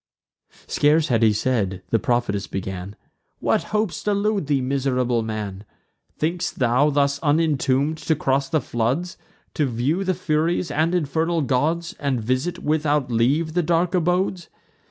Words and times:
Scarce 0.65 1.09
had 1.09 1.21
he 1.21 1.31
said, 1.31 1.83
the 1.91 1.99
prophetess 1.99 2.47
began: 2.47 2.95
"What 3.37 3.65
hopes 3.65 4.01
delude 4.01 4.47
thee, 4.47 4.59
miserable 4.59 5.21
man? 5.21 5.63
Think'st 6.17 6.57
thou, 6.57 6.89
thus 6.89 7.19
unintomb'd, 7.21 7.99
to 8.07 8.15
cross 8.15 8.49
the 8.49 8.61
floods, 8.61 9.15
To 9.53 9.67
view 9.67 10.03
the 10.03 10.15
Furies 10.15 10.71
and 10.71 10.95
infernal 10.95 11.43
gods, 11.43 11.93
And 11.99 12.19
visit, 12.19 12.57
without 12.57 13.11
leave, 13.11 13.53
the 13.53 13.61
dark 13.61 13.93
abodes? 13.93 14.49